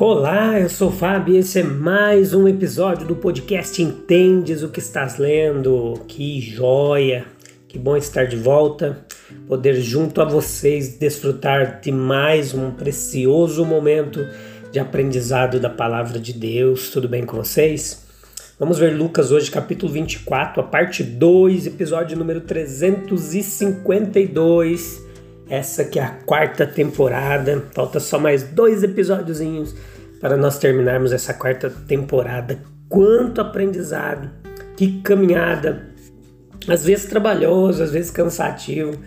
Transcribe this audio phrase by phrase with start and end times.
[0.00, 4.68] Olá, eu sou o Fábio e esse é mais um episódio do podcast Entendes o
[4.68, 5.94] que estás lendo.
[6.06, 7.26] Que joia!
[7.66, 9.04] Que bom estar de volta,
[9.48, 14.24] poder junto a vocês desfrutar de mais um precioso momento
[14.70, 16.90] de aprendizado da palavra de Deus.
[16.90, 18.06] Tudo bem com vocês?
[18.56, 25.07] Vamos ver Lucas hoje, capítulo 24, a parte 2, episódio número 352.
[25.48, 27.64] Essa que é a quarta temporada.
[27.72, 29.74] Falta só mais dois episódiozinhos
[30.20, 32.58] para nós terminarmos essa quarta temporada.
[32.88, 34.30] Quanto aprendizado,
[34.76, 35.88] que caminhada,
[36.66, 38.98] às vezes trabalhoso, às vezes cansativo.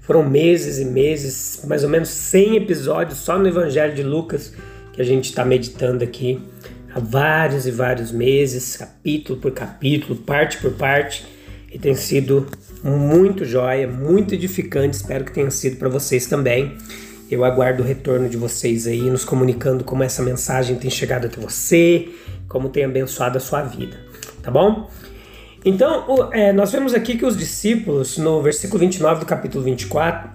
[0.00, 4.52] Foram meses e meses, mais ou menos 100 episódios só no Evangelho de Lucas
[4.92, 6.40] que a gente está meditando aqui
[6.94, 11.26] há vários e vários meses, capítulo por capítulo, parte por parte,
[11.72, 12.46] e tem sido
[12.82, 14.96] muito jóia, muito edificante.
[14.96, 16.76] Espero que tenha sido para vocês também.
[17.30, 21.40] Eu aguardo o retorno de vocês aí, nos comunicando como essa mensagem tem chegado até
[21.40, 22.08] você,
[22.48, 23.96] como tem abençoado a sua vida,
[24.42, 24.90] tá bom?
[25.64, 30.30] Então, é, nós vemos aqui que os discípulos, no versículo 29 do capítulo 24,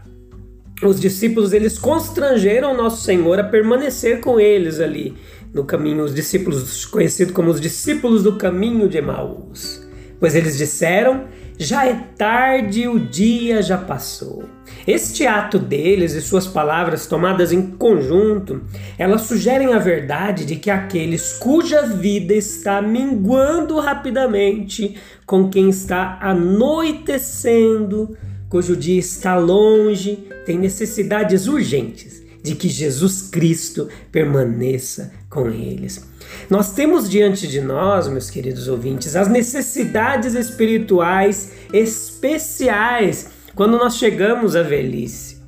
[0.84, 5.16] os discípulos eles constrangeram nosso Senhor a permanecer com eles ali
[5.54, 9.86] no caminho, os discípulos conhecidos como os discípulos do caminho de Emaús.
[10.20, 11.26] Pois eles disseram:
[11.58, 14.44] já é tarde, o dia já passou.
[14.86, 18.62] Este ato deles e suas palavras tomadas em conjunto,
[18.97, 26.19] elas sugerem a verdade de que aqueles cuja vida está minguando rapidamente, com quem está
[26.22, 28.18] anoitecendo,
[28.50, 36.15] cujo dia está longe, tem necessidades urgentes de que Jesus Cristo permaneça com eles.
[36.50, 44.56] Nós temos diante de nós, meus queridos ouvintes, as necessidades espirituais especiais quando nós chegamos
[44.56, 45.44] à velhice.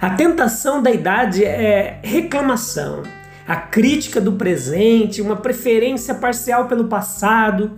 [0.00, 3.02] A tentação da idade é reclamação,
[3.46, 7.72] a crítica do presente, uma preferência parcial pelo passado,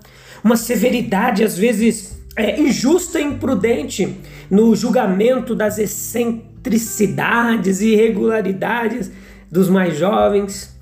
[0.44, 4.17] uma severidade às vezes é, injusta e imprudente
[4.50, 9.11] no julgamento das excentricidades e irregularidades
[9.50, 10.78] dos mais jovens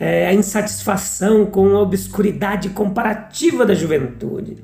[0.00, 4.56] é, a insatisfação com a obscuridade comparativa da juventude.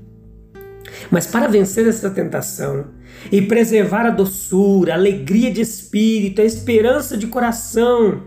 [1.10, 2.86] Mas para vencer essa tentação
[3.30, 8.22] e preservar a doçura, a alegria de espírito, a esperança de coração,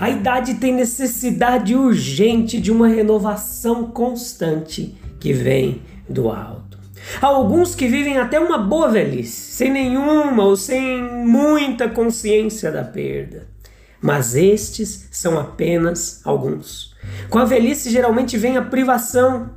[0.00, 6.78] a idade tem necessidade urgente de uma renovação constante que vem do alto.
[7.20, 12.82] Há alguns que vivem até uma boa velhice, sem nenhuma ou sem muita consciência da
[12.82, 13.53] perda
[14.04, 16.94] mas estes são apenas alguns.
[17.30, 19.48] Com a velhice geralmente vem a privação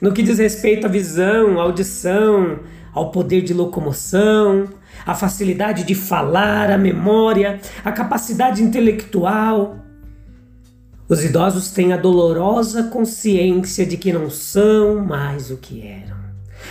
[0.00, 2.58] no que diz respeito à visão, à audição,
[2.92, 4.64] ao poder de locomoção,
[5.06, 9.76] à facilidade de falar, à memória, à capacidade intelectual.
[11.08, 16.16] Os idosos têm a dolorosa consciência de que não são mais o que eram.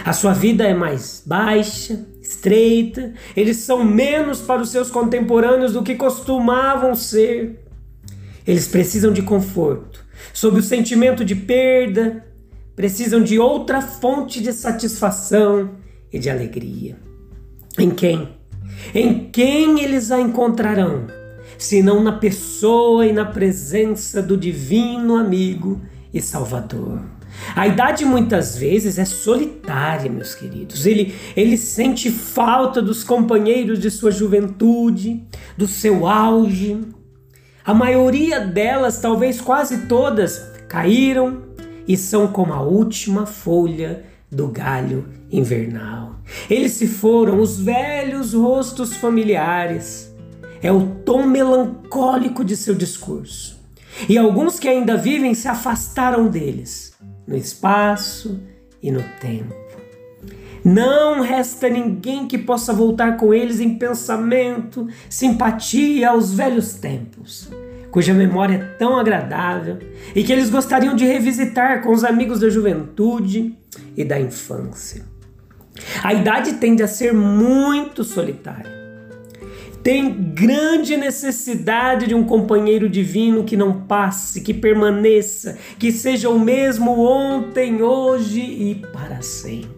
[0.04, 5.84] A sua vida é mais baixa, estreita, eles são menos para os seus contemporâneos do
[5.84, 7.64] que costumavam ser.
[8.46, 10.04] Eles precisam de conforto,
[10.34, 12.26] sob o sentimento de perda,
[12.76, 15.76] precisam de outra fonte de satisfação
[16.12, 16.98] e de alegria.
[17.78, 18.30] Em quem?
[18.94, 21.08] Em quem eles a encontrarão,
[21.58, 25.82] senão na pessoa e na presença do divino amigo
[26.14, 27.15] e Salvador.
[27.56, 30.86] A idade muitas vezes é solitária, meus queridos.
[30.86, 35.24] Ele, ele sente falta dos companheiros de sua juventude,
[35.58, 36.80] do seu auge.
[37.64, 41.44] A maioria delas, talvez quase todas, caíram
[41.88, 46.16] e são como a última folha do galho invernal.
[46.50, 50.14] Eles se foram, os velhos rostos familiares.
[50.62, 53.60] É o tom melancólico de seu discurso.
[54.10, 56.95] E alguns que ainda vivem se afastaram deles
[57.28, 58.40] no espaço
[58.82, 59.56] e no tempo.
[60.64, 67.52] Não resta ninguém que possa voltar com eles em pensamento, simpatia aos velhos tempos,
[67.92, 69.78] cuja memória é tão agradável
[70.16, 73.56] e que eles gostariam de revisitar com os amigos da juventude
[73.96, 75.06] e da infância.
[76.04, 78.85] A idade tende a ser muito solitária.
[79.86, 86.40] Tem grande necessidade de um companheiro divino que não passe, que permaneça, que seja o
[86.40, 89.70] mesmo ontem, hoje e para sempre.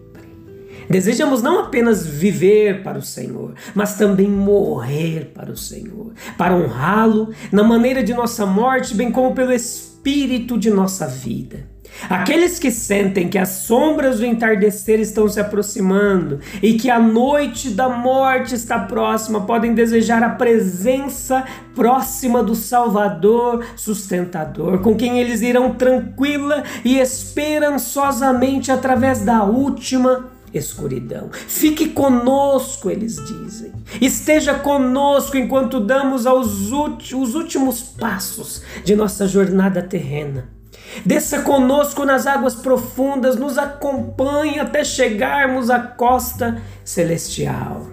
[0.88, 7.28] Desejamos não apenas viver para o Senhor, mas também morrer para o Senhor, para honrá-lo
[7.52, 11.66] na maneira de nossa morte, bem como pelo espírito de nossa vida.
[12.08, 17.70] Aqueles que sentem que as sombras do entardecer estão se aproximando e que a noite
[17.70, 21.44] da morte está próxima podem desejar a presença
[21.74, 31.30] próxima do Salvador sustentador, com quem eles irão tranquila e esperançosamente através da última escuridão.
[31.32, 33.72] Fique conosco, eles dizem.
[34.00, 40.57] Esteja conosco enquanto damos aos os últimos passos de nossa jornada terrena.
[41.04, 47.86] Desça conosco nas águas profundas, nos acompanhe até chegarmos à costa celestial.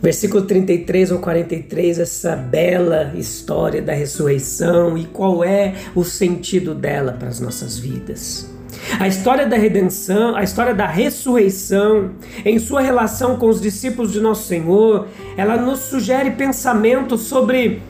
[0.00, 7.12] Versículo 33 ou 43, essa bela história da ressurreição e qual é o sentido dela
[7.12, 8.48] para as nossas vidas.
[9.00, 12.12] A história da redenção, a história da ressurreição,
[12.44, 17.82] em sua relação com os discípulos de nosso Senhor, ela nos sugere pensamentos sobre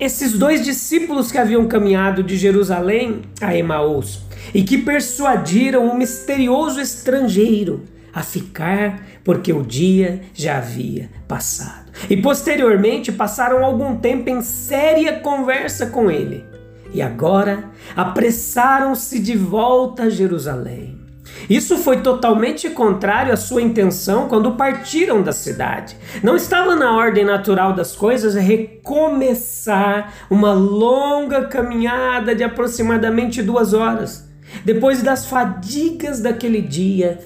[0.00, 4.20] esses dois discípulos que haviam caminhado de Jerusalém a Emaús
[4.54, 11.92] e que persuadiram um misterioso estrangeiro a ficar porque o dia já havia passado.
[12.08, 16.44] E posteriormente passaram algum tempo em séria conversa com ele.
[16.92, 17.64] E agora
[17.94, 21.07] apressaram-se de volta a Jerusalém.
[21.48, 25.96] Isso foi totalmente contrário à sua intenção quando partiram da cidade.
[26.22, 34.28] Não estava na ordem natural das coisas recomeçar uma longa caminhada de aproximadamente duas horas,
[34.64, 37.18] depois das fadigas daquele dia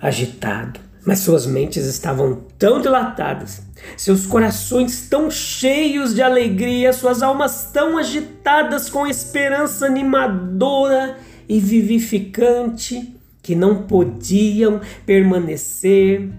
[0.00, 0.80] agitado.
[1.04, 3.62] Mas suas mentes estavam tão dilatadas,
[3.96, 11.16] seus corações tão cheios de alegria, suas almas tão agitadas com esperança animadora
[11.48, 16.30] e vivificante que não podiam permanecer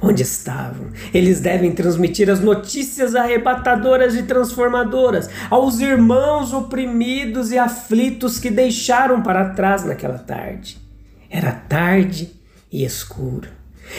[0.00, 0.90] onde estavam.
[1.12, 9.22] Eles devem transmitir as notícias arrebatadoras e transformadoras aos irmãos oprimidos e aflitos que deixaram
[9.22, 10.78] para trás naquela tarde.
[11.30, 12.32] Era tarde
[12.70, 13.48] e escuro.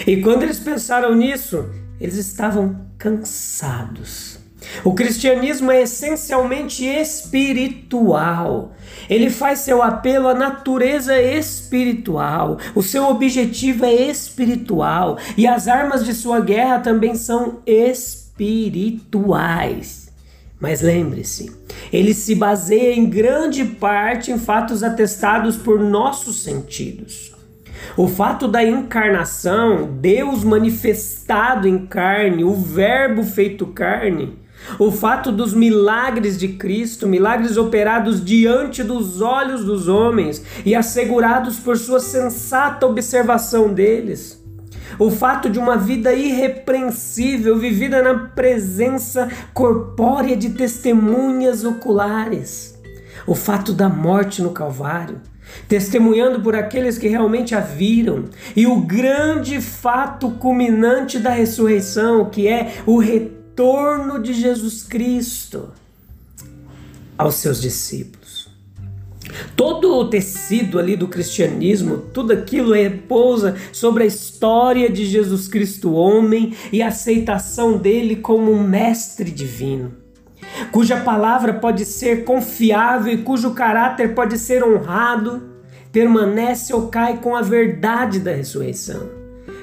[0.06, 1.70] E quando eles pensaram nisso,
[2.00, 4.39] eles estavam cansados.
[4.83, 8.74] O cristianismo é essencialmente espiritual.
[9.10, 12.57] Ele faz seu apelo à natureza espiritual.
[12.75, 20.10] O seu objetivo é espiritual e as armas de sua guerra também são espirituais.
[20.60, 21.51] Mas lembre-se,
[21.92, 27.33] ele se baseia em grande parte em fatos atestados por nossos sentidos.
[27.95, 34.38] O fato da encarnação, Deus manifestado em carne, o Verbo feito carne,
[34.77, 41.57] o fato dos milagres de Cristo, milagres operados diante dos olhos dos homens e assegurados
[41.57, 44.39] por sua sensata observação deles.
[44.98, 52.77] O fato de uma vida irrepreensível vivida na presença corpórea de testemunhas oculares.
[53.27, 55.21] O fato da morte no Calvário,
[55.68, 58.25] testemunhando por aqueles que realmente a viram,
[58.56, 65.73] e o grande fato culminante da ressurreição, que é o retorno retorno de Jesus Cristo
[67.18, 68.47] aos seus discípulos.
[69.54, 75.92] Todo o tecido ali do cristianismo, tudo aquilo repousa sobre a história de Jesus Cristo,
[75.92, 79.92] homem, e a aceitação dele como um mestre divino,
[80.71, 85.49] cuja palavra pode ser confiável e cujo caráter pode ser honrado,
[85.92, 89.09] permanece ou cai com a verdade da ressurreição.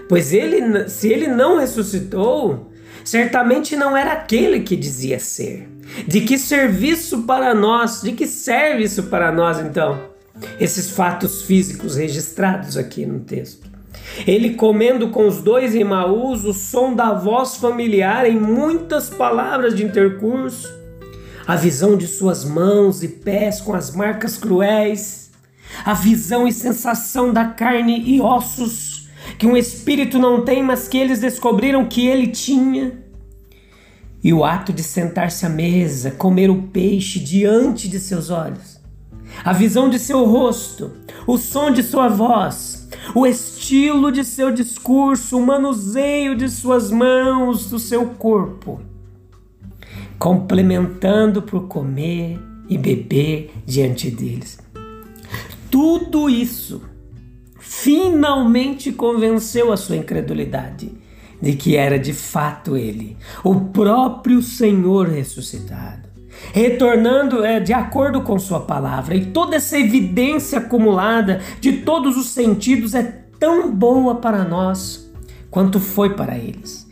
[0.06, 2.65] Pois ele, se ele não ressuscitou,
[3.06, 5.68] certamente não era aquele que dizia ser.
[6.08, 8.02] De que serviço para nós?
[8.02, 10.10] De que serve isso para nós então?
[10.58, 13.70] Esses fatos físicos registrados aqui no texto.
[14.26, 19.74] Ele comendo com os dois em Maús, o som da voz familiar em muitas palavras
[19.74, 20.68] de intercurso,
[21.46, 25.30] a visão de suas mãos e pés com as marcas cruéis,
[25.84, 28.95] a visão e sensação da carne e ossos
[29.38, 33.04] que um espírito não tem, mas que eles descobriram que ele tinha.
[34.22, 38.80] E o ato de sentar-se à mesa, comer o peixe diante de seus olhos,
[39.44, 40.92] a visão de seu rosto,
[41.26, 47.70] o som de sua voz, o estilo de seu discurso, o manuseio de suas mãos,
[47.70, 48.80] do seu corpo,
[50.18, 54.58] complementando por comer e beber diante deles.
[55.70, 56.82] Tudo isso
[57.68, 60.92] finalmente convenceu a sua incredulidade
[61.42, 66.08] de que era de fato ele, o próprio Senhor ressuscitado,
[66.52, 69.14] retornando é, de acordo com Sua palavra.
[69.14, 73.02] E toda essa evidência acumulada de todos os sentidos é
[73.38, 75.12] tão boa para nós
[75.50, 76.86] quanto foi para eles.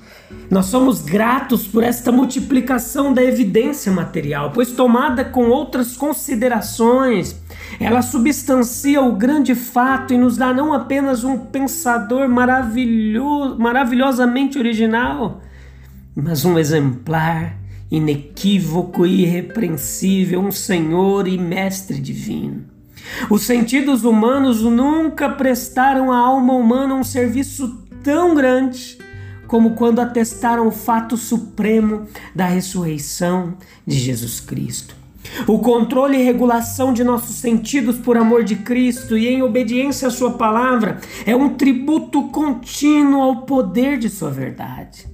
[0.50, 7.40] Nós somos gratos por esta multiplicação da evidência material, pois tomada com outras considerações,
[7.80, 15.40] ela substancia o grande fato e nos dá não apenas um pensador maravilhoso, maravilhosamente original,
[16.14, 17.56] mas um exemplar
[17.90, 22.64] inequívoco e irrepreensível, um Senhor e Mestre divino.
[23.30, 28.98] Os sentidos humanos nunca prestaram à alma humana um serviço tão grande
[29.46, 35.03] como quando atestaram o fato supremo da ressurreição de Jesus Cristo.
[35.46, 40.10] O controle e regulação de nossos sentidos por amor de Cristo e em obediência à
[40.10, 45.06] Sua palavra é um tributo contínuo ao poder de Sua verdade.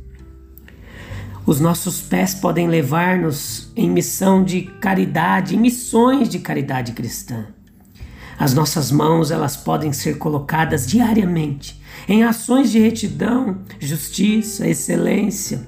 [1.46, 7.46] Os nossos pés podem levar-nos em missão de caridade, em missões de caridade cristã.
[8.38, 15.66] As nossas mãos, elas podem ser colocadas diariamente em ações de retidão, justiça, excelência,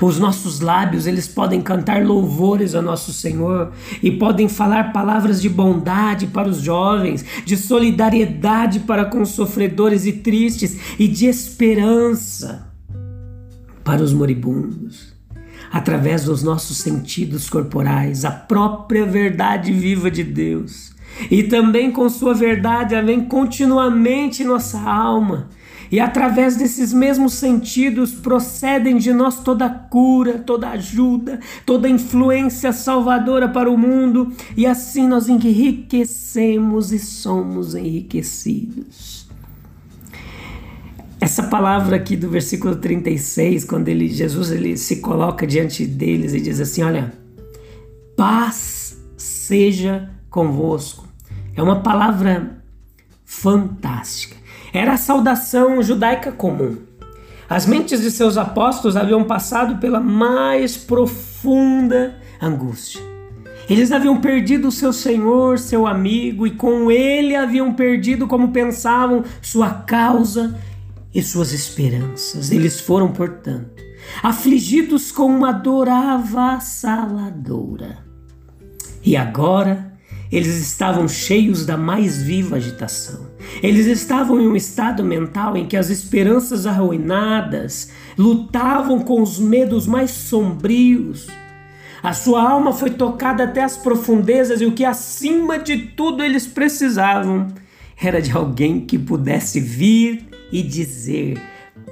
[0.00, 3.72] os nossos lábios, eles podem cantar louvores ao nosso Senhor
[4.02, 10.06] e podem falar palavras de bondade para os jovens, de solidariedade para com os sofredores
[10.06, 12.72] e tristes e de esperança
[13.84, 15.12] para os moribundos.
[15.70, 20.92] Através dos nossos sentidos corporais, a própria verdade viva de Deus.
[21.30, 25.48] E também com Sua verdade, ela vem continuamente em nossa alma
[25.92, 33.46] e através desses mesmos sentidos procedem de nós toda cura, toda ajuda, toda influência salvadora
[33.46, 39.28] para o mundo, e assim nós enriquecemos e somos enriquecidos.
[41.20, 46.40] Essa palavra aqui do versículo 36, quando ele, Jesus ele se coloca diante deles e
[46.40, 47.12] diz assim: Olha,
[48.16, 51.06] paz seja convosco.
[51.54, 52.64] É uma palavra
[53.24, 54.41] fantástica.
[54.72, 56.78] Era a saudação judaica comum.
[57.48, 63.00] As mentes de seus apóstolos haviam passado pela mais profunda angústia.
[63.68, 69.22] Eles haviam perdido o seu Senhor, seu amigo, e com ele haviam perdido, como pensavam,
[69.42, 70.58] sua causa
[71.14, 72.50] e suas esperanças.
[72.50, 73.82] Eles foram, portanto,
[74.22, 77.98] afligidos com uma dor avassaladora.
[79.04, 79.91] E agora
[80.32, 83.26] eles estavam cheios da mais viva agitação.
[83.62, 89.86] Eles estavam em um estado mental em que as esperanças arruinadas lutavam com os medos
[89.86, 91.26] mais sombrios.
[92.02, 96.46] A sua alma foi tocada até as profundezas e o que acima de tudo eles
[96.46, 97.48] precisavam
[98.02, 101.38] era de alguém que pudesse vir e dizer: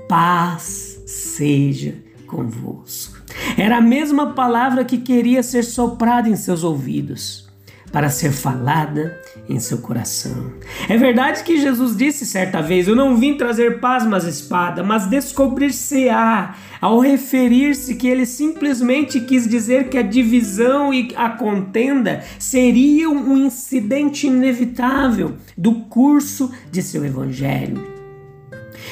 [0.08, 1.94] paz seja
[2.26, 3.20] convosco.
[3.58, 7.49] Era a mesma palavra que queria ser soprada em seus ouvidos
[7.92, 9.18] para ser falada
[9.48, 10.52] em seu coração.
[10.88, 15.06] É verdade que Jesus disse certa vez: Eu não vim trazer paz, mas espada, mas
[15.06, 23.12] descobrir-se-á, ao referir-se que ele simplesmente quis dizer que a divisão e a contenda seriam
[23.14, 28.00] um incidente inevitável do curso de seu evangelho.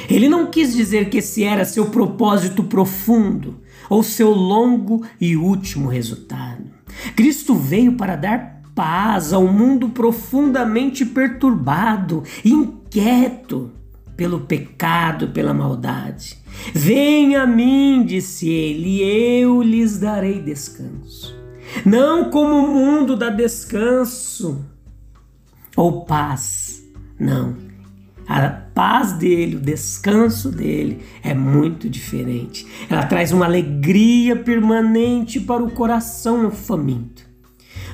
[0.09, 5.89] Ele não quis dizer que esse era seu propósito profundo ou seu longo e último
[5.89, 6.65] resultado.
[7.17, 13.73] Cristo veio para dar paz ao mundo profundamente perturbado, inquieto
[14.17, 16.39] pelo pecado, pela maldade.
[16.73, 21.37] Venha a mim, disse ele, e eu lhes darei descanso.
[21.85, 24.65] Não como o mundo dá descanso
[25.77, 26.81] ou paz,
[27.19, 27.57] não.
[28.29, 32.65] A paz dele, o descanso dele é muito diferente.
[32.89, 37.28] Ela traz uma alegria permanente para o coração faminto.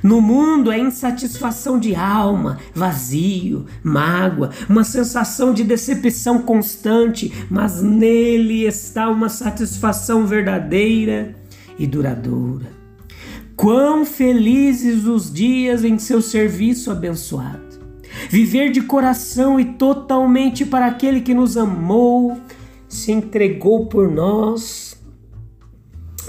[0.04, 8.66] No mundo é insatisfação de alma, vazio, mágoa, uma sensação de decepção constante, mas nele
[8.66, 11.34] está uma satisfação verdadeira
[11.78, 12.66] e duradoura.
[13.56, 17.64] Quão felizes os dias em seu serviço abençoado.
[18.28, 22.38] Viver de coração e totalmente para aquele que nos amou,
[22.86, 24.83] se entregou por nós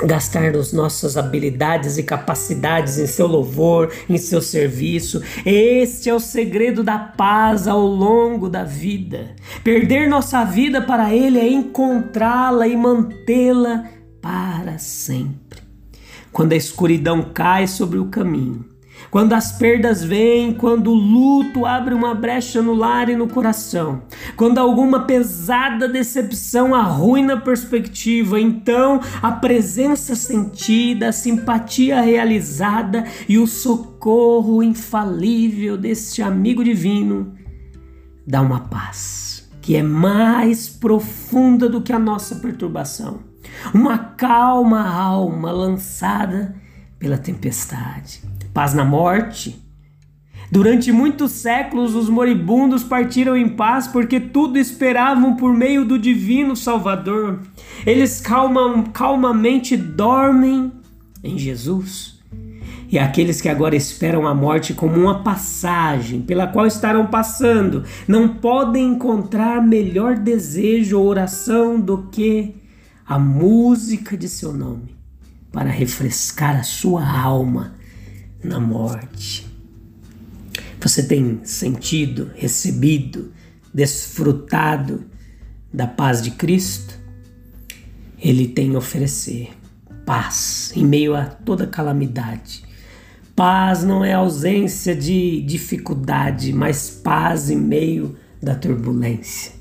[0.03, 5.21] gastar as nossas habilidades e capacidades em seu louvor, em seu serviço.
[5.45, 9.35] Este é o segredo da paz ao longo da vida.
[9.63, 13.85] Perder nossa vida para Ele é encontrá-la e mantê-la
[14.21, 15.61] para sempre.
[16.31, 18.65] Quando a escuridão cai sobre o caminho,
[19.09, 24.03] quando as perdas vêm, quando o luto abre uma brecha no lar e no coração,
[24.35, 33.37] quando alguma pesada decepção arruina a perspectiva, então a presença sentida, a simpatia realizada e
[33.37, 37.33] o socorro infalível deste amigo divino
[38.25, 39.25] dá uma paz
[39.61, 43.21] que é mais profunda do que a nossa perturbação,
[43.73, 46.55] uma calma alma lançada
[46.99, 48.21] pela tempestade
[48.55, 49.61] paz na morte.
[50.49, 56.55] Durante muitos séculos, os moribundos partiram em paz porque tudo esperavam por meio do divino
[56.55, 57.41] Salvador.
[57.85, 60.71] Eles calma, calmamente dormem
[61.21, 62.17] em Jesus.
[62.89, 68.29] E aqueles que agora esperam a morte como uma passagem pela qual estarão passando, não
[68.29, 72.55] podem encontrar melhor desejo ou oração do que
[73.05, 74.95] a música de seu nome
[75.51, 77.73] para refrescar a sua alma
[78.45, 79.45] na morte.
[80.79, 83.33] Você tem sentido, recebido,
[83.73, 85.05] desfrutado
[85.73, 86.93] da paz de Cristo?
[88.19, 89.49] Ele tem a oferecer
[90.05, 92.63] paz em meio a toda calamidade.
[93.35, 99.51] Paz não é ausência de dificuldade, mas paz em meio da turbulência.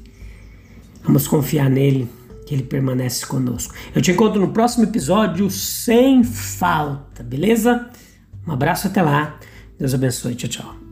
[1.03, 2.09] Vamos confiar nele,
[2.47, 3.75] que ele permanece conosco.
[3.95, 7.91] Eu te encontro no próximo episódio sem falta, beleza?
[8.47, 9.39] Um abraço até lá.
[9.79, 10.35] Deus abençoe.
[10.35, 10.84] Tchau, tchau.